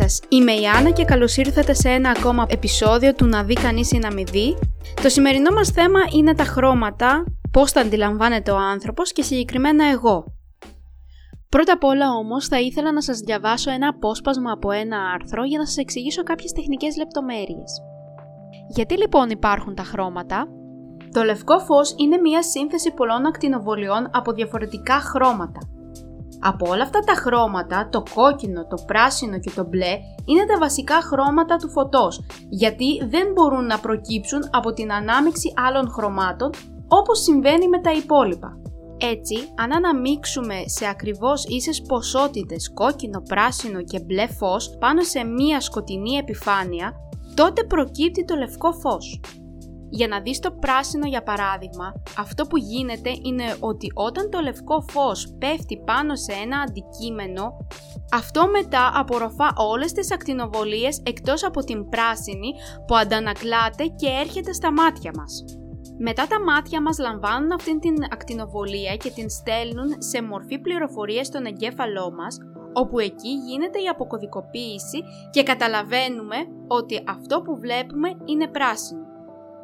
σας, 0.00 0.20
είμαι 0.28 0.52
η 0.52 0.66
Άννα 0.66 0.90
και 0.90 1.04
καλώς 1.04 1.36
ήρθατε 1.36 1.74
σε 1.74 1.88
ένα 1.88 2.10
ακόμα 2.10 2.46
επεισόδιο 2.48 3.14
του 3.14 3.26
«Να 3.26 3.42
δει 3.42 3.54
κανείς 3.54 3.90
ή 3.90 3.98
να 3.98 4.12
μην 4.12 4.26
δει». 4.26 4.58
Το 5.02 5.08
σημερινό 5.08 5.54
μας 5.54 5.68
θέμα 5.68 6.00
είναι 6.16 6.34
τα 6.34 6.44
χρώματα, 6.44 7.24
πώς 7.50 7.72
τα 7.72 7.80
αντιλαμβάνεται 7.80 8.50
ο 8.50 8.56
άνθρωπος 8.56 9.12
και 9.12 9.22
συγκεκριμένα 9.22 9.84
εγώ. 9.90 10.24
Πρώτα 11.48 11.72
απ' 11.72 11.84
όλα 11.84 12.10
όμως 12.10 12.46
θα 12.46 12.60
ήθελα 12.60 12.92
να 12.92 13.02
σας 13.02 13.18
διαβάσω 13.18 13.70
ένα 13.70 13.88
απόσπασμα 13.88 14.52
από 14.52 14.70
ένα 14.70 14.98
άρθρο 15.14 15.44
για 15.44 15.58
να 15.58 15.66
σας 15.66 15.76
εξηγήσω 15.76 16.22
κάποιες 16.22 16.52
τεχνικές 16.52 16.96
λεπτομέρειες. 16.96 17.82
Γιατί 18.68 18.98
λοιπόν 18.98 19.30
υπάρχουν 19.30 19.74
τα 19.74 19.82
χρώματα; 19.82 20.48
Το 21.12 21.22
λευκό 21.22 21.58
φως 21.58 21.94
είναι 21.96 22.16
μια 22.16 22.42
σύνθεση 22.42 22.90
πολλών 22.90 23.26
ακτινοβολιών 23.26 24.08
από 24.12 24.32
διαφορετικά 24.32 24.94
χρώματα. 25.00 25.60
Από 26.40 26.70
όλα 26.70 26.82
αυτά 26.82 27.00
τα 27.00 27.14
χρώματα, 27.14 27.88
το 27.88 28.02
κόκκινο, 28.14 28.66
το 28.66 28.76
πράσινο 28.86 29.38
και 29.38 29.50
το 29.50 29.64
μπλε 29.64 29.98
είναι 30.24 30.44
τα 30.46 30.58
βασικά 30.58 30.94
χρώματα 31.00 31.56
του 31.56 31.70
φωτός, 31.70 32.20
γιατί 32.48 33.06
δεν 33.08 33.32
μπορούν 33.32 33.66
να 33.66 33.78
προκύψουν 33.78 34.40
από 34.50 34.72
την 34.72 34.92
ανάμειξη 34.92 35.52
άλλων 35.56 35.90
χρωμάτων 35.90 36.50
όπως 36.88 37.22
συμβαίνει 37.22 37.68
με 37.68 37.80
τα 37.80 37.92
υπόλοιπα. 37.92 38.60
Έτσι, 39.02 39.36
αν 39.56 39.72
αναμίξουμε 39.72 40.54
σε 40.64 40.86
ακριβώς 40.88 41.44
ίσες 41.44 41.82
ποσότητες 41.82 42.72
κόκκινο, 42.74 43.22
πράσινο 43.28 43.82
και 43.82 44.00
μπλε 44.00 44.26
φως 44.26 44.76
πάνω 44.80 45.02
σε 45.02 45.24
μία 45.24 45.60
σκοτεινή 45.60 46.16
επιφάνεια, 46.16 46.92
τότε 47.34 47.64
προκύπτει 47.64 48.24
το 48.24 48.34
λευκό 48.34 48.72
φως. 48.72 49.20
Για 49.90 50.08
να 50.08 50.20
δεις 50.20 50.38
το 50.38 50.50
πράσινο 50.50 51.06
για 51.06 51.22
παράδειγμα, 51.22 51.92
αυτό 52.18 52.46
που 52.46 52.56
γίνεται 52.56 53.10
είναι 53.22 53.56
ότι 53.60 53.92
όταν 53.94 54.30
το 54.30 54.40
λευκό 54.40 54.84
φως 54.90 55.34
πέφτει 55.38 55.82
πάνω 55.86 56.16
σε 56.16 56.32
ένα 56.32 56.58
αντικείμενο, 56.58 57.56
αυτό 58.12 58.48
μετά 58.50 58.92
απορροφά 58.94 59.52
όλες 59.56 59.92
τις 59.92 60.12
ακτινοβολίες 60.12 61.02
εκτός 61.04 61.44
από 61.44 61.60
την 61.60 61.88
πράσινη 61.88 62.50
που 62.86 62.96
αντανακλάται 62.96 63.84
και 63.84 64.06
έρχεται 64.20 64.52
στα 64.52 64.72
μάτια 64.72 65.10
μας. 65.16 65.44
Μετά 65.98 66.26
τα 66.26 66.42
μάτια 66.44 66.82
μας 66.82 66.98
λαμβάνουν 66.98 67.52
αυτήν 67.52 67.80
την 67.80 67.94
ακτινοβολία 68.10 68.96
και 68.96 69.10
την 69.10 69.30
στέλνουν 69.30 69.88
σε 69.98 70.22
μορφή 70.22 70.58
πληροφορίες 70.58 71.26
στον 71.26 71.44
εγκέφαλό 71.44 72.12
μας, 72.12 72.38
όπου 72.72 72.98
εκεί 72.98 73.28
γίνεται 73.28 73.78
η 73.78 73.86
αποκωδικοποίηση 73.86 75.02
και 75.30 75.42
καταλαβαίνουμε 75.42 76.36
ότι 76.68 77.02
αυτό 77.08 77.42
που 77.42 77.58
βλέπουμε 77.58 78.08
είναι 78.24 78.48
πράσινο. 78.48 79.09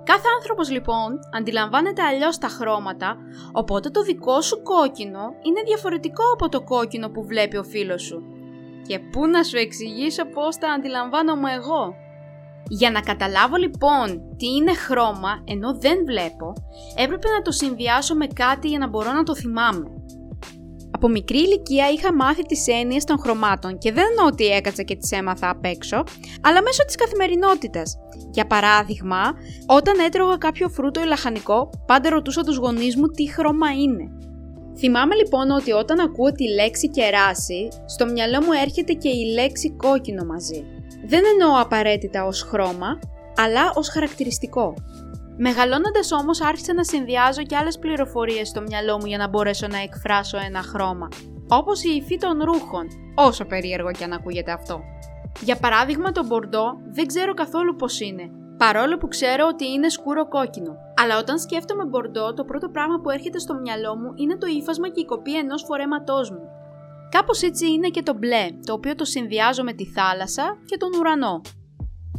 Κάθε 0.07 0.29
άνθρωπος 0.37 0.71
λοιπόν 0.71 1.19
αντιλαμβάνεται 1.37 2.03
αλλιώς 2.03 2.39
τα 2.39 2.49
χρώματα, 2.49 3.17
οπότε 3.53 3.91
το 3.91 4.03
δικό 4.03 4.41
σου 4.41 4.63
κόκκινο 4.63 5.21
είναι 5.43 5.63
διαφορετικό 5.65 6.23
από 6.33 6.49
το 6.49 6.63
κόκκινο 6.63 7.09
που 7.09 7.25
βλέπει 7.27 7.57
ο 7.57 7.63
φίλος 7.63 8.03
σου. 8.03 8.23
Και 8.87 8.99
πού 8.99 9.27
να 9.27 9.43
σου 9.43 9.57
εξηγήσω 9.57 10.25
πώς 10.25 10.57
τα 10.57 10.73
αντιλαμβάνομαι 10.73 11.53
εγώ; 11.53 11.95
Για 12.69 12.91
να 12.91 13.01
καταλάβω 13.01 13.57
λοιπόν 13.57 14.07
τι 14.37 14.47
είναι 14.47 14.75
χρώμα 14.75 15.43
ενώ 15.45 15.79
δεν 15.79 16.05
βλέπω, 16.05 16.53
έπρεπε 16.97 17.29
να 17.29 17.43
το 17.43 17.51
συνδυάσω 17.51 18.15
με 18.15 18.27
κάτι 18.27 18.69
για 18.69 18.79
να 18.79 18.89
μπορώ 18.89 19.13
να 19.13 19.23
το 19.23 19.35
θυμάμαι. 19.35 19.91
Από 21.07 21.15
μικρή 21.15 21.39
ηλικία 21.39 21.91
είχα 21.91 22.15
μάθει 22.15 22.43
τις 22.43 22.67
έννοιες 22.67 23.05
των 23.05 23.19
χρωμάτων 23.19 23.79
και 23.79 23.93
δεν 23.93 24.05
εννοώ 24.11 24.27
ότι 24.27 24.47
έκατσα 24.47 24.83
και 24.83 24.97
τις 24.97 25.11
έμαθα 25.11 25.51
απ' 25.51 25.65
έξω, 25.65 26.05
αλλά 26.41 26.63
μέσω 26.63 26.85
της 26.85 26.95
καθημερινότητας. 26.95 27.97
Για 28.31 28.47
παράδειγμα, 28.47 29.23
όταν 29.67 29.99
έτρωγα 29.99 30.37
κάποιο 30.37 30.69
φρούτο 30.69 31.01
ή 31.01 31.07
λαχανικό, 31.07 31.71
πάντα 31.87 32.11
ρωτούσα 32.11 32.43
τους 32.43 32.57
γονείς 32.57 32.97
μου 32.97 33.07
τι 33.07 33.31
χρώμα 33.31 33.71
είναι. 33.73 34.05
Θυμάμαι 34.79 35.15
λοιπόν 35.15 35.51
ότι 35.51 35.73
όταν 35.73 36.01
ακούω 36.01 36.33
τη 36.33 36.49
λέξη 36.49 36.91
κεράσι, 36.91 37.69
στο 37.87 38.07
μυαλό 38.07 38.43
μου 38.43 38.53
έρχεται 38.63 38.93
και 38.93 39.09
η 39.09 39.33
λέξη 39.33 39.71
κόκκινο 39.77 40.25
μαζί. 40.25 40.65
Δεν 41.07 41.23
εννοώ 41.33 41.61
απαραίτητα 41.61 42.27
ως 42.27 42.43
χρώμα, 42.43 42.99
αλλά 43.37 43.73
ως 43.75 43.89
χαρακτηριστικό. 43.89 44.75
Μεγαλώνοντας 45.39 46.13
όμως, 46.13 46.41
άρχισα 46.41 46.75
να 46.75 46.85
συνδυάζω 46.85 47.43
και 47.43 47.57
άλλες 47.57 47.79
πληροφορίες 47.79 48.49
στο 48.49 48.61
μυαλό 48.61 48.99
μου 48.99 49.07
για 49.07 49.19
να 49.19 49.29
μπορέσω 49.29 49.67
να 49.67 49.79
εκφράσω 49.79 50.39
ένα 50.47 50.63
χρώμα. 50.63 51.09
Όπως 51.49 51.85
η 51.85 51.91
υφή 51.91 52.17
των 52.17 52.43
ρούχων, 52.43 52.87
όσο 53.15 53.45
περίεργο 53.45 53.91
και 53.91 54.05
αν 54.05 54.13
ακούγεται 54.13 54.53
αυτό. 54.53 54.81
Για 55.41 55.57
παράδειγμα, 55.57 56.13
το 56.13 56.25
μπορντό 56.27 56.65
δεν 56.91 57.07
ξέρω 57.07 57.35
καθόλου 57.35 57.77
πώς 57.77 58.01
είναι, 58.01 58.31
παρόλο 58.57 58.97
που 58.97 59.09
ξέρω 59.09 59.47
ότι 59.47 59.67
είναι 59.67 59.89
σκούρο 59.89 60.29
κόκκινο. 60.29 60.77
Αλλά 60.97 61.19
όταν 61.19 61.39
σκέφτομαι 61.39 61.85
μπορντό, 61.85 62.35
το 62.35 62.45
πρώτο 62.45 62.69
πράγμα 62.69 63.01
που 63.01 63.11
έρχεται 63.11 63.39
στο 63.39 63.55
μυαλό 63.55 63.97
μου 63.97 64.13
είναι 64.15 64.37
το 64.37 64.47
ύφασμα 64.47 64.89
και 64.89 65.01
η 65.01 65.05
κοπή 65.05 65.37
ενός 65.37 65.65
φορέματός 65.67 66.31
μου. 66.31 66.45
Κάπως 67.11 67.43
έτσι 67.43 67.73
είναι 67.73 67.89
και 67.89 68.03
το 68.03 68.15
μπλε, 68.15 68.47
το 68.67 68.73
οποίο 68.73 68.95
το 68.95 69.05
συνδυάζω 69.05 69.63
με 69.63 69.73
τη 69.73 69.87
θάλασσα 69.87 70.57
και 70.65 70.77
τον 70.77 70.89
ουρανό. 70.99 71.41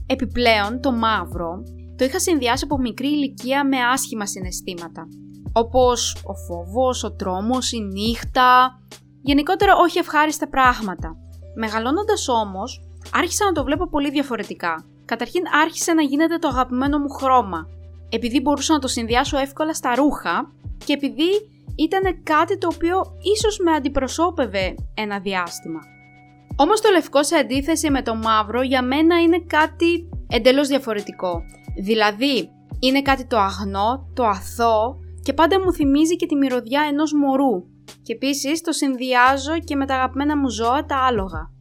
Επιπλέον, 0.05 0.81
το 0.81 0.91
μαύρο 0.91 1.63
το 1.97 2.06
είχα 2.06 2.19
συνδυάσει 2.19 2.63
από 2.63 2.78
μικρή 2.78 3.08
ηλικία 3.08 3.68
με 3.68 3.78
άσχημα 3.94 4.25
συναισθήματα. 4.25 5.08
Όπως 5.53 6.24
ο 6.25 6.34
φόβος, 6.34 7.03
ο 7.03 7.12
τρόμος, 7.16 7.72
η 7.72 7.80
νύχτα, 7.80 8.80
γενικότερα 9.22 9.75
όχι 9.75 9.97
ευχάριστα 9.97 10.47
πράγματα. 10.50 11.16
Μεγαλώνοντας 11.56 12.28
όμως, 12.28 12.81
άρχισα 13.13 13.46
να 13.46 13.52
το 13.52 13.63
βλέπω 13.63 13.88
πολύ 13.90 14.09
διαφορετικά. 14.09 14.85
Καταρχήν 15.06 15.41
άρχισε 15.63 15.94
να 15.94 16.02
γίνεται 16.02 16.38
το 16.38 16.47
αγαπημένο 16.47 16.97
μου 16.97 17.09
χρώμα, 17.09 17.68
επειδή 18.09 18.41
μπορούσα 18.41 18.74
να 18.74 18.79
το 18.79 18.88
συνδυάσω 18.88 19.38
εύκολα 19.38 19.74
στα 19.74 19.96
ρούχα 19.96 20.52
και 20.85 20.94
επειδή 20.94 21.29
ήταν 21.75 22.24
κάτι 22.24 22.58
το 22.58 22.68
οποίο 22.74 23.02
ίσως 23.35 23.59
με 23.59 23.72
αντιπροσώπευε 23.72 24.75
ένα 24.94 25.19
διάστημα. 25.19 25.79
Όμως 26.56 26.81
το 26.81 26.90
λευκό 26.90 27.24
σε 27.24 27.35
αντίθεση 27.35 27.90
με 27.90 28.02
το 28.02 28.16
μαύρο 28.16 28.62
για 28.62 28.81
μένα 28.81 29.22
είναι 29.22 29.44
κάτι 29.47 30.09
εντελώς 30.28 30.68
διαφορετικό. 30.68 31.41
Δηλαδή, 31.83 32.49
είναι 32.79 33.01
κάτι 33.01 33.25
το 33.25 33.38
αγνό, 33.38 34.11
το 34.13 34.25
αθώο 34.25 34.99
και 35.23 35.33
πάντα 35.33 35.59
μου 35.59 35.73
θυμίζει 35.73 36.15
και 36.15 36.25
τη 36.25 36.35
μυρωδιά 36.35 36.81
ενός 36.89 37.13
μωρού. 37.13 37.63
Και 38.03 38.13
επίσης 38.13 38.61
το 38.61 38.71
συνδυάζω 38.71 39.59
και 39.59 39.75
με 39.75 39.85
τα 39.85 39.95
αγαπημένα 39.95 40.37
μου 40.37 40.49
ζώα, 40.49 40.85
τα 40.85 40.97
άλογα. 40.97 41.51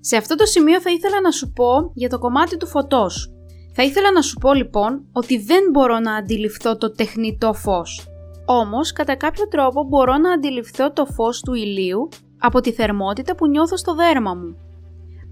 Σε 0.00 0.16
αυτό 0.16 0.34
το 0.34 0.46
σημείο 0.46 0.80
θα 0.80 0.90
ήθελα 0.90 1.20
να 1.20 1.30
σου 1.30 1.52
πω 1.52 1.90
για 1.94 2.08
το 2.08 2.18
κομμάτι 2.18 2.56
του 2.56 2.66
φωτός. 2.66 3.30
Θα 3.74 3.82
ήθελα 3.82 4.12
να 4.12 4.22
σου 4.22 4.38
πω 4.38 4.54
λοιπόν 4.54 5.08
ότι 5.12 5.38
δεν 5.38 5.62
μπορώ 5.72 5.98
να 5.98 6.14
αντιληφθώ 6.14 6.76
το 6.76 6.90
τεχνητό 6.90 7.52
φως. 7.52 8.06
Όμως, 8.46 8.92
κατά 8.92 9.16
κάποιο 9.16 9.48
τρόπο 9.48 9.84
μπορώ 9.84 10.16
να 10.16 10.32
αντιληφθώ 10.32 10.92
το 10.92 11.06
φως 11.06 11.40
του 11.40 11.54
ηλίου 11.54 12.08
από 12.38 12.60
τη 12.60 12.72
θερμότητα 12.72 13.34
που 13.34 13.48
νιώθω 13.48 13.76
στο 13.76 13.94
δέρμα 13.94 14.34
μου. 14.34 14.65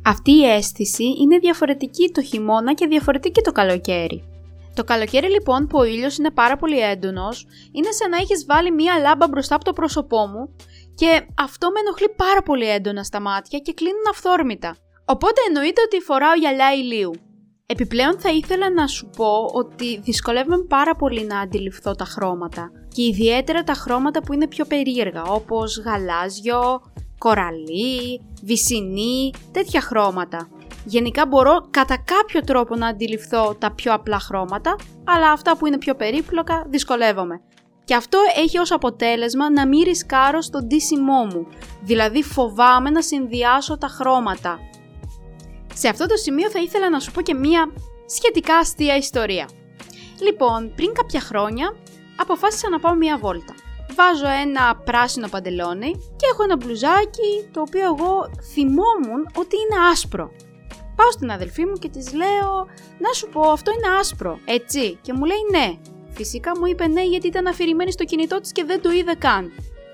Αυτή 0.07 0.31
η 0.31 0.51
αίσθηση 0.51 1.05
είναι 1.21 1.39
διαφορετική 1.39 2.11
το 2.15 2.23
χειμώνα 2.23 2.75
και 2.75 2.87
διαφορετική 2.87 3.41
το 3.41 3.53
καλοκαίρι. 3.53 4.25
Το 4.75 4.85
καλοκαίρι 4.85 5.31
λοιπόν 5.31 5.67
που 5.67 5.79
ο 5.79 5.85
ήλιος 5.85 6.17
είναι 6.17 6.31
πάρα 6.31 6.57
πολύ 6.57 6.79
έντονος, 6.79 7.47
είναι 7.73 7.91
σαν 7.91 8.11
να 8.11 8.17
έχεις 8.17 8.45
βάλει 8.47 8.73
μία 8.73 8.99
λάμπα 8.99 9.29
μπροστά 9.29 9.55
από 9.55 9.65
το 9.65 9.73
πρόσωπό 9.73 10.27
μου 10.27 10.57
και 10.95 11.27
αυτό 11.39 11.71
με 11.71 11.81
ενοχλεί 11.81 12.09
πάρα 12.17 12.43
πολύ 12.43 12.69
έντονα 12.71 13.03
στα 13.03 13.21
μάτια 13.21 13.59
και 13.59 13.73
κλείνουν 13.73 14.03
αυθόρμητα. 14.11 14.77
Οπότε 15.05 15.41
εννοείται 15.49 15.81
ότι 15.87 16.01
φοράω 16.01 16.35
γυαλιά 16.35 16.73
ηλίου. 16.73 17.11
Επιπλέον 17.67 18.21
θα 18.21 18.31
ήθελα 18.31 18.71
να 18.71 18.87
σου 18.87 19.11
πω 19.17 19.51
ότι 19.53 20.01
δυσκολεύομαι 20.01 20.65
πάρα 20.69 20.95
πολύ 20.95 21.25
να 21.25 21.39
αντιληφθώ 21.39 21.95
τα 21.95 22.05
χρώματα 22.05 22.71
και 22.95 23.03
ιδιαίτερα 23.03 23.63
τα 23.63 23.73
χρώματα 23.73 24.23
που 24.23 24.33
είναι 24.33 24.49
πιο 24.49 24.65
περίεργα 24.65 25.23
όπως 25.23 25.79
γαλάζιο, 25.79 26.81
κοραλί, 27.25 28.21
βυσινή, 28.43 29.33
τέτοια 29.53 29.81
χρώματα. 29.81 30.49
Γενικά 30.85 31.27
μπορώ 31.27 31.67
κατά 31.71 31.97
κάποιο 32.05 32.41
τρόπο 32.41 32.77
να 32.77 32.87
αντιληφθώ 32.87 33.55
τα 33.59 33.73
πιο 33.73 33.95
απλά 33.95 34.19
χρώματα, 34.19 34.77
αλλά 35.05 35.31
αυτά 35.31 35.57
που 35.57 35.67
είναι 35.67 35.79
πιο 35.79 35.95
περίπλοκα 35.95 36.67
δυσκολεύομαι. 36.69 37.41
Και 37.85 37.95
αυτό 37.95 38.19
έχει 38.37 38.59
ως 38.59 38.73
αποτέλεσμα 38.73 39.51
να 39.51 39.67
μην 39.67 39.83
ρισκάρω 39.83 40.41
στο 40.41 40.59
ντύσιμό 40.59 41.25
μου, 41.25 41.47
δηλαδή 41.83 42.23
φοβάμαι 42.23 42.91
να 42.91 43.03
συνδυάσω 43.03 43.79
τα 43.79 43.87
χρώματα. 43.87 44.59
Σε 45.75 45.89
αυτό 45.89 46.07
το 46.07 46.17
σημείο 46.17 46.51
θα 46.51 46.61
ήθελα 46.61 46.91
να 46.91 47.01
σου 47.01 47.13
πω 47.13 47.23
και 47.23 47.35
μία 47.35 47.73
σχετικά 48.07 48.57
αστεία 48.57 48.97
ιστορία. 48.97 49.49
Λοιπόν, 50.21 50.73
πριν 50.77 50.93
κάποια 50.93 51.21
χρόνια 51.21 51.77
αποφάσισα 52.17 52.69
να 52.71 52.79
πάω 52.79 52.95
μία 52.95 53.19
βόλτα 53.19 53.55
βάζω 53.97 54.29
ένα 54.43 54.77
πράσινο 54.77 55.29
παντελόνι 55.29 55.91
και 56.17 56.27
έχω 56.33 56.43
ένα 56.43 56.57
μπλουζάκι 56.57 57.49
το 57.53 57.61
οποίο 57.61 57.85
εγώ 57.85 58.31
θυμόμουν 58.53 59.23
ότι 59.35 59.57
είναι 59.57 59.89
άσπρο. 59.93 60.31
Πάω 60.97 61.11
στην 61.11 61.31
αδελφή 61.31 61.65
μου 61.65 61.73
και 61.73 61.89
της 61.89 62.13
λέω 62.13 62.67
«Να 62.99 63.13
σου 63.13 63.29
πω, 63.29 63.41
αυτό 63.41 63.71
είναι 63.71 63.97
άσπρο, 64.01 64.39
έτσι» 64.45 64.99
και 65.03 65.13
μου 65.13 65.25
λέει 65.25 65.43
«Ναι». 65.51 65.79
Φυσικά 66.11 66.59
μου 66.59 66.67
είπε 66.67 66.87
ναι 66.87 67.05
γιατί 67.05 67.27
ήταν 67.27 67.47
αφηρημένη 67.47 67.93
στο 67.93 68.05
κινητό 68.05 68.41
της 68.41 68.53
και 68.53 68.65
δεν 68.65 68.83
το 68.83 68.91
είδε 68.91 69.15
καν. 69.15 69.53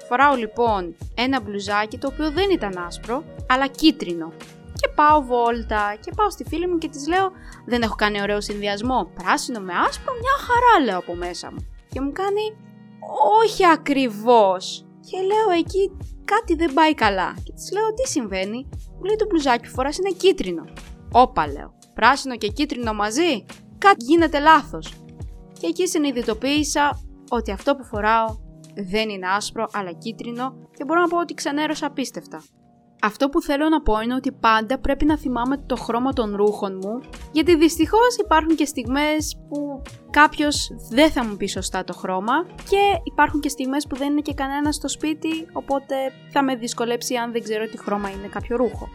Φοράω 0.08 0.34
λοιπόν 0.34 0.96
ένα 1.14 1.40
μπλουζάκι 1.40 1.98
το 1.98 2.08
οποίο 2.12 2.30
δεν 2.30 2.50
ήταν 2.50 2.84
άσπρο, 2.86 3.24
αλλά 3.48 3.66
κίτρινο. 3.66 4.32
Και 4.80 4.88
πάω 4.94 5.22
βόλτα 5.22 5.96
και 6.00 6.12
πάω 6.16 6.30
στη 6.30 6.44
φίλη 6.44 6.66
μου 6.66 6.78
και 6.78 6.88
της 6.88 7.08
λέω 7.08 7.32
«Δεν 7.66 7.82
έχω 7.82 7.94
κάνει 7.94 8.22
ωραίο 8.22 8.40
συνδυασμό, 8.40 9.10
πράσινο 9.14 9.60
με 9.60 9.72
άσπρο, 9.88 10.12
μια 10.12 10.36
χαρά» 10.46 10.84
λέω 10.84 10.98
από 10.98 11.14
μέσα 11.14 11.52
μου. 11.52 11.66
Και 11.88 12.00
μου 12.00 12.12
κάνει 12.12 12.56
όχι 13.42 13.66
ακριβώς. 13.66 14.86
Και 15.00 15.16
λέω 15.20 15.58
εκεί 15.58 15.96
κάτι 16.24 16.54
δεν 16.54 16.72
πάει 16.74 16.94
καλά. 16.94 17.34
Και 17.44 17.52
της 17.52 17.72
λέω 17.72 17.94
τι 17.94 18.08
συμβαίνει; 18.08 18.68
Μου 18.96 19.04
λέει 19.04 19.16
το 19.16 19.26
μπλουζάκι 19.28 19.64
που 19.64 19.74
φοράς 19.74 19.98
είναι 19.98 20.10
κίτρινο. 20.10 20.64
Όπα 21.12 21.46
λέω. 21.48 21.78
Πράσινο 21.94 22.36
και 22.36 22.48
κίτρινο 22.48 22.92
μαζί; 22.92 23.44
Κάτι 23.78 24.04
γίνεται 24.04 24.38
λάθος. 24.38 24.94
Και 25.60 25.66
εκεί 25.66 25.86
συνειδητοποίησα 25.88 27.00
ότι 27.30 27.50
αυτό 27.50 27.76
που 27.76 27.84
φοράω 27.84 28.26
δεν 28.74 29.08
είναι 29.08 29.28
άσπρο 29.28 29.68
αλλά 29.72 29.92
κίτρινο 29.92 30.54
και 30.76 30.84
μπορώ 30.84 31.00
να 31.00 31.08
πω 31.08 31.18
ότι 31.18 31.34
ξενέρωσα 31.34 31.86
απίστευτα. 31.86 32.42
Αυτό 33.02 33.28
που 33.28 33.42
θέλω 33.42 33.68
να 33.68 33.82
πω 33.82 34.00
είναι 34.00 34.14
ότι 34.14 34.32
πάντα 34.32 34.78
πρέπει 34.78 35.04
να 35.04 35.18
θυμάμαι 35.18 35.56
το 35.66 35.76
χρώμα 35.76 36.12
των 36.12 36.36
ρούχων 36.36 36.78
μου, 36.82 37.00
γιατί 37.32 37.56
δυστυχώς 37.56 38.16
υπάρχουν 38.16 38.56
και 38.56 38.64
στιγμές 38.64 39.38
που 39.48 39.82
κάποιος 40.10 40.70
δεν 40.90 41.10
θα 41.10 41.24
μου 41.24 41.36
πει 41.36 41.46
σωστά 41.46 41.84
το 41.84 41.92
χρώμα 41.92 42.46
και 42.70 43.00
υπάρχουν 43.04 43.40
και 43.40 43.48
στιγμές 43.48 43.86
που 43.86 43.96
δεν 43.96 44.10
είναι 44.10 44.20
και 44.20 44.34
κανένα 44.34 44.72
στο 44.72 44.88
σπίτι, 44.88 45.46
οπότε 45.52 45.94
θα 46.30 46.42
με 46.42 46.54
δυσκολέψει 46.54 47.14
αν 47.14 47.32
δεν 47.32 47.42
ξέρω 47.42 47.64
τι 47.64 47.78
χρώμα 47.78 48.10
είναι 48.10 48.26
κάποιο 48.26 48.56
ρούχο. 48.56 48.88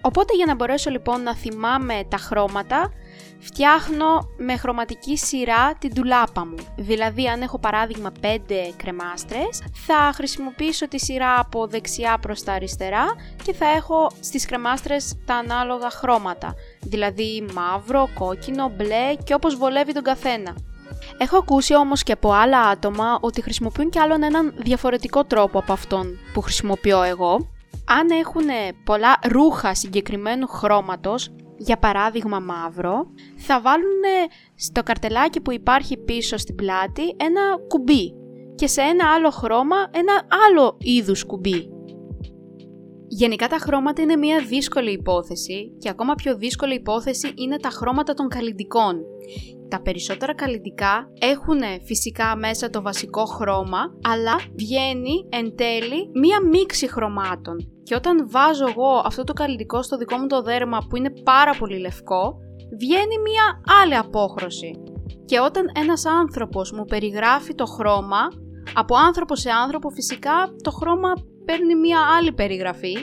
Οπότε 0.00 0.34
για 0.34 0.46
να 0.46 0.54
μπορέσω 0.54 0.90
λοιπόν 0.90 1.22
να 1.22 1.34
θυμάμαι 1.34 2.04
τα 2.08 2.16
χρώματα, 2.16 2.92
φτιάχνω 3.38 4.28
με 4.36 4.56
χρωματική 4.56 5.16
σειρά 5.16 5.74
την 5.74 5.94
τουλάπα 5.94 6.46
μου. 6.46 6.56
Δηλαδή 6.76 7.28
αν 7.28 7.42
έχω 7.42 7.58
παράδειγμα 7.58 8.12
5 8.20 8.26
κρεμάστρες, 8.76 9.62
θα 9.86 10.10
χρησιμοποιήσω 10.14 10.88
τη 10.88 10.98
σειρά 10.98 11.38
από 11.38 11.66
δεξιά 11.66 12.18
προς 12.18 12.42
τα 12.42 12.52
αριστερά 12.52 13.06
και 13.44 13.52
θα 13.52 13.66
έχω 13.66 14.10
στις 14.20 14.46
κρεμάστρες 14.46 15.14
τα 15.24 15.34
ανάλογα 15.34 15.90
χρώματα. 15.90 16.54
Δηλαδή 16.82 17.46
μαύρο, 17.54 18.08
κόκκινο, 18.14 18.68
μπλε 18.68 19.14
και 19.24 19.34
όπως 19.34 19.56
βολεύει 19.56 19.92
τον 19.92 20.02
καθένα. 20.02 20.56
Έχω 21.18 21.36
ακούσει 21.36 21.74
όμως 21.74 22.02
και 22.02 22.12
από 22.12 22.32
άλλα 22.32 22.60
άτομα 22.60 23.18
ότι 23.20 23.42
χρησιμοποιούν 23.42 23.90
κι 23.90 23.98
άλλον 23.98 24.22
έναν 24.22 24.54
διαφορετικό 24.56 25.24
τρόπο 25.24 25.58
από 25.58 25.72
αυτόν 25.72 26.18
που 26.32 26.40
χρησιμοποιώ 26.40 27.02
εγώ. 27.02 27.48
Αν 27.88 28.10
έχουν 28.10 28.46
πολλά 28.84 29.18
ρούχα 29.28 29.74
συγκεκριμένου 29.74 30.46
χρώματος, 30.46 31.30
για 31.56 31.78
παράδειγμα 31.78 32.40
μαύρο, 32.40 33.06
θα 33.36 33.60
βάλουν 33.60 34.02
στο 34.54 34.82
καρτελάκι 34.82 35.40
που 35.40 35.52
υπάρχει 35.52 35.96
πίσω 35.96 36.36
στην 36.36 36.54
πλάτη 36.54 37.02
ένα 37.16 37.40
κουμπί 37.68 38.14
και 38.54 38.66
σε 38.66 38.80
ένα 38.80 39.12
άλλο 39.14 39.30
χρώμα 39.30 39.76
ένα 39.90 40.26
άλλο 40.48 40.76
είδους 40.80 41.24
κουμπί. 41.24 41.70
Γενικά 43.08 43.48
τα 43.48 43.56
χρώματα 43.58 44.02
είναι 44.02 44.16
μια 44.16 44.44
δύσκολη 44.48 44.92
υπόθεση 44.92 45.72
και 45.78 45.88
ακόμα 45.88 46.14
πιο 46.14 46.36
δύσκολη 46.36 46.74
υπόθεση 46.74 47.32
είναι 47.34 47.56
τα 47.56 47.68
χρώματα 47.68 48.14
των 48.14 48.28
καλλιτικών. 48.28 49.00
Τα 49.68 49.82
περισσότερα 49.82 50.34
καλλιτικά 50.34 51.08
έχουν 51.18 51.60
φυσικά 51.84 52.36
μέσα 52.36 52.70
το 52.70 52.82
βασικό 52.82 53.24
χρώμα, 53.24 53.78
αλλά 54.02 54.34
βγαίνει 54.54 55.26
εν 55.28 55.56
τέλει 55.56 56.10
μία 56.14 56.38
μίξη 56.50 56.90
χρωμάτων. 56.90 57.56
Και 57.82 57.94
όταν 57.94 58.30
βάζω 58.30 58.66
εγώ 58.68 59.02
αυτό 59.04 59.24
το 59.24 59.32
καλλιτικό 59.32 59.82
στο 59.82 59.96
δικό 59.96 60.16
μου 60.16 60.26
το 60.26 60.42
δέρμα 60.42 60.78
που 60.88 60.96
είναι 60.96 61.10
πάρα 61.10 61.54
πολύ 61.58 61.78
λευκό, 61.78 62.36
βγαίνει 62.78 63.18
μία 63.18 63.60
άλλη 63.82 63.96
απόχρωση. 63.96 64.70
Και 65.24 65.40
όταν 65.40 65.64
ένας 65.74 66.06
άνθρωπος 66.06 66.72
μου 66.72 66.84
περιγράφει 66.84 67.54
το 67.54 67.64
χρώμα, 67.64 68.18
από 68.74 68.96
άνθρωπο 68.96 69.36
σε 69.36 69.50
άνθρωπο 69.50 69.90
φυσικά 69.90 70.54
το 70.62 70.70
χρώμα 70.70 71.12
παίρνει 71.44 71.74
μία 71.74 71.98
άλλη 72.16 72.32
περιγραφή, 72.32 72.96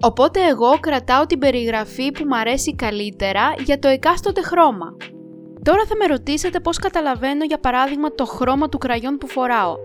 οπότε 0.00 0.40
εγώ 0.46 0.78
κρατάω 0.80 1.26
την 1.26 1.38
περιγραφή 1.38 2.12
που 2.12 2.24
μου 2.28 2.36
αρέσει 2.36 2.74
καλύτερα 2.74 3.54
για 3.64 3.78
το 3.78 3.88
εκάστοτε 3.88 4.42
χρώμα. 4.42 4.96
Τώρα 5.64 5.84
θα 5.88 5.96
με 5.96 6.06
ρωτήσετε 6.06 6.60
πώς 6.60 6.78
καταλαβαίνω 6.78 7.44
για 7.44 7.58
παράδειγμα 7.58 8.14
το 8.14 8.24
χρώμα 8.24 8.68
του 8.68 8.78
κραγιόν 8.78 9.16
που 9.16 9.28
φοράω. 9.28 9.76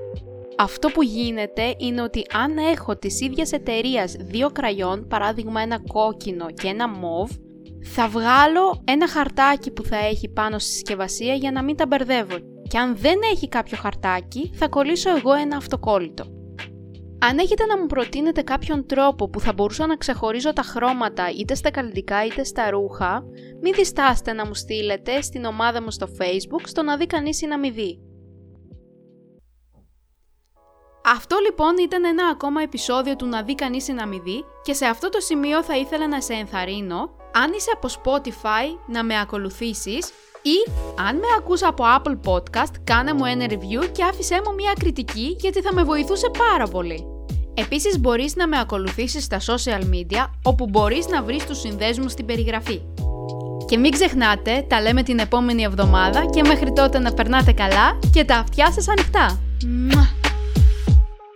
Αυτό 0.58 0.90
που 0.90 1.04
γίνεται 1.04 1.76
είναι 1.78 2.02
ότι 2.02 2.22
αν 2.34 2.58
έχω 2.58 2.98
της 2.98 3.22
ίδιας 3.22 3.52
εταιρείας 3.52 4.16
δύο 4.20 4.50
κραγιόν, 4.50 5.08
παράδειγμα 5.08 5.62
ένα 5.62 5.80
κόκκινο 5.88 6.46
και 6.52 6.68
ένα 6.68 6.90
μοβ, 6.90 7.32
θα 7.84 8.08
βγάλω 8.08 8.82
ένα 8.84 9.08
χαρτάκι 9.08 9.72
που 9.72 9.84
θα 9.84 9.98
έχει 9.98 10.30
πάνω 10.30 10.60
στη 10.60 10.72
συσκευασία 10.72 11.34
για 11.34 11.52
να 11.52 11.64
μην 11.64 11.76
τα 11.76 11.86
μπερδεύω. 11.86 12.36
Και 12.68 12.78
αν 12.78 12.96
δεν 12.98 13.20
έχει 13.32 13.48
κάποιο 13.48 13.78
χαρτάκι, 13.82 14.52
θα 14.54 14.68
κολλήσω 14.68 15.10
εγώ 15.10 15.34
ένα 15.34 15.58
αυτοκόλλητο. 15.58 16.35
Αν 17.20 17.38
έχετε 17.38 17.66
να 17.66 17.78
μου 17.78 17.86
προτείνετε 17.86 18.42
κάποιον 18.42 18.86
τρόπο 18.86 19.30
που 19.30 19.40
θα 19.40 19.54
μπορούσα 19.54 19.88
να 19.88 19.96
ξεχωρίζω 19.96 20.54
τα 20.54 20.62
χρώματα 20.62 21.30
είτε 21.30 21.56
στα 21.56 21.72
καλλιτικά 21.72 22.26
είτε 22.26 22.44
στα 22.44 22.70
ρούχα, 22.70 23.24
μην 23.62 23.74
διστάσετε 23.74 24.34
να 24.34 24.46
μου 24.46 24.54
στείλετε 24.54 25.22
στην 25.22 25.46
ομάδα 25.46 25.82
μου 25.82 25.92
στο 25.92 26.08
facebook 26.20 26.62
στο 26.64 26.84
να 26.84 26.98
δει 26.98 27.06
κανείς 27.06 27.42
ή 27.42 27.48
να 27.48 27.60
μην 27.60 27.74
δει. 27.74 28.00
Αυτό 31.06 31.38
λοιπόν 31.46 31.78
ήταν 31.78 32.06
ένα 32.06 32.28
ακόμα 32.28 32.62
επεισόδιο 32.62 33.16
του 33.16 33.26
να 33.26 33.44
δει 33.44 33.56
κανείς 33.56 33.88
ή 33.88 33.94
να 33.94 34.08
μην 34.08 34.24
δει 34.24 34.44
και 34.64 34.74
σε 34.74 34.86
αυτό 34.86 35.10
το 35.10 35.20
σημείο 35.20 35.64
θα 35.64 35.78
ήθελα 35.78 36.08
να 36.08 36.22
σε 36.22 36.34
ενθαρρύνω 36.34 37.16
αν 37.34 37.54
είσαι 37.54 37.70
από 37.74 37.88
Spotify 37.88 38.80
να 38.88 39.04
με 39.04 39.20
ακολουθήσεις 39.20 40.12
ή 40.46 40.72
αν 41.08 41.16
με 41.16 41.28
ακούς 41.38 41.64
από 41.64 41.84
Apple 41.98 42.18
Podcast 42.30 42.74
κάνε 42.84 43.14
μου 43.14 43.26
ένα 43.26 43.46
review 43.50 43.90
και 43.92 44.04
άφησέ 44.04 44.42
μου 44.46 44.54
μια 44.56 44.74
κριτική 44.80 45.36
γιατί 45.40 45.62
θα 45.62 45.74
με 45.74 45.84
βοηθούσε 45.84 46.32
πάρα 46.38 46.68
πολύ. 46.68 47.06
Επίσης 47.54 48.00
μπορείς 48.00 48.36
να 48.36 48.48
με 48.48 48.60
ακολουθήσεις 48.60 49.24
στα 49.24 49.40
social 49.40 49.82
media 49.82 50.30
όπου 50.44 50.68
μπορείς 50.70 51.08
να 51.08 51.24
βρεις 51.24 51.46
τους 51.46 51.60
συνδέσμους 51.60 52.12
στην 52.12 52.26
περιγραφή. 52.26 52.82
Και 53.66 53.78
μην 53.78 53.92
ξεχνάτε, 53.92 54.66
τα 54.70 54.82
λέμε 54.82 55.04
την 55.04 55.20
επόμενη 55.20 55.64
εβδομάδα 55.64 56.26
και 56.26 56.42
μέχρι 56.48 56.74
τότε 56.74 57.00
να 57.00 57.14
περνάτε 57.14 57.52
καλά 57.52 58.00
και 58.12 58.24
τα 58.24 58.36
αυτιά 58.36 58.72
σας 58.72 58.88
ανοιχτά. 58.88 59.40